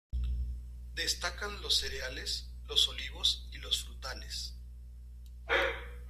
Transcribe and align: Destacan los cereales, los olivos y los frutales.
Destacan 0.95 1.61
los 1.61 1.75
cereales, 1.77 2.49
los 2.67 2.87
olivos 2.89 3.47
y 3.51 3.59
los 3.59 3.83
frutales. 3.83 4.55